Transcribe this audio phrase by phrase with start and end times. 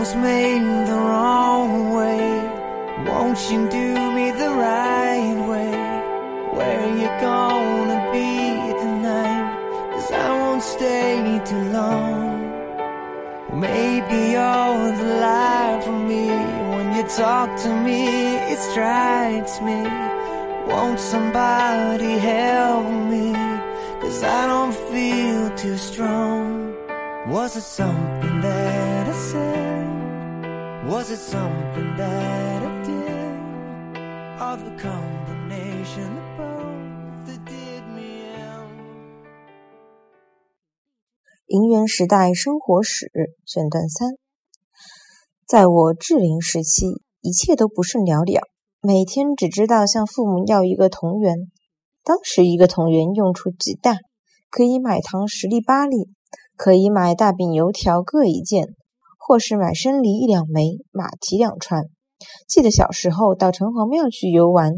[0.00, 2.24] Was made the wrong way.
[3.04, 5.74] Won't you do me the right way?
[6.56, 8.32] Where you gonna be
[8.80, 9.44] tonight?
[9.92, 12.40] Cause I won't stay too long.
[13.52, 16.28] Maybe you're the life for me.
[16.74, 19.82] When you talk to me, it strikes me.
[20.66, 23.34] Won't somebody help me?
[24.00, 26.74] Cause I don't feel too strong.
[27.26, 29.79] Was it something that I said?
[31.00, 33.40] Was it something that I did?
[34.38, 38.68] Or the combination of both that did me in?
[41.46, 43.10] 银元时代生活史
[43.46, 44.10] 选段三，
[45.46, 48.42] 在我稚龄时期，一切都不甚了了，
[48.82, 51.34] 每天只知道向父母要一个铜元。
[52.04, 53.96] 当时一个铜元用处极大，
[54.50, 56.10] 可以买糖十粒八粒，
[56.58, 58.76] 可以买大饼油条各一件，
[59.22, 61.84] 或是买生梨一两枚，马蹄两串。
[62.48, 64.72] 记得小时候到城隍庙去游玩，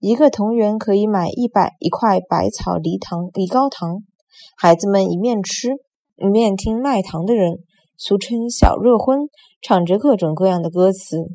[0.00, 4.02] 一个铜元可以买一百一块百草梨糖梨膏糖，
[4.56, 5.72] 孩子们一面吃
[6.16, 7.58] 一面听卖糖的人，
[7.96, 9.28] 俗称小热荤，
[9.60, 11.26] 唱着各种各样的歌词。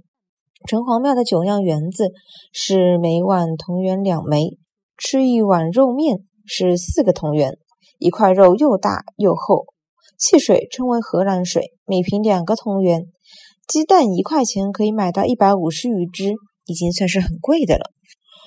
[0.66, 2.12] 城隍庙的九样园子
[2.54, 4.58] 是每碗铜元两枚，
[4.98, 7.58] 吃一碗肉面是四个铜元，
[8.00, 9.73] 一块肉又大又厚。
[10.24, 13.08] 汽水称为荷兰水，每瓶两个铜元。
[13.68, 16.32] 鸡蛋一块钱可以买到一百五十余只，
[16.66, 17.92] 已经算是很贵的了。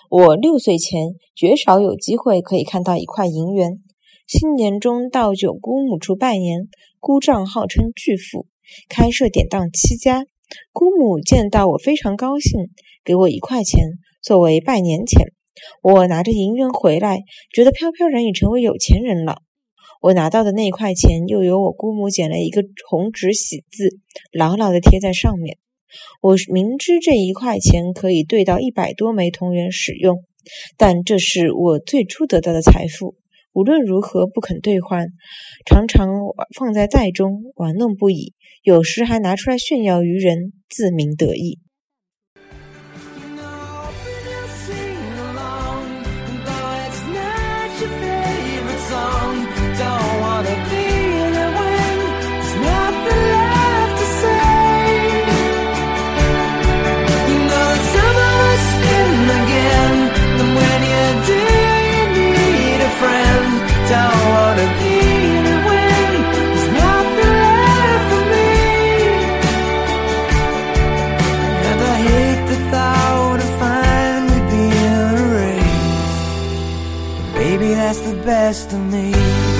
[0.09, 3.73] 我六岁前绝少有机会可以看到一块银元。
[4.27, 6.63] 新年中到九姑母处拜年，
[6.99, 8.47] 姑丈号称巨富，
[8.89, 10.25] 开设典当七家。
[10.73, 12.71] 姑母见到我非常高兴，
[13.05, 13.85] 给我一块钱
[14.23, 15.27] 作为拜年钱。
[15.83, 17.19] 我拿着银元回来，
[17.53, 19.43] 觉得飘飘然已成为有钱人了。
[20.07, 23.89] 我拿到的那块钱，又由我姑母剪了一个红纸喜字，
[24.31, 25.59] 牢牢地贴在上面。
[26.23, 30.23] 我明知这一块钱可以兑到一百多枚铜元使用，
[30.77, 33.17] 但这是我最初得到的财富，
[33.53, 35.09] 无论如何不肯兑换，
[35.69, 36.09] 常常
[36.57, 41.59] 放在袋中玩弄不已，有时还拿出来炫耀于人，自鸣得意。
[77.67, 79.56] Maybe that's the best of me.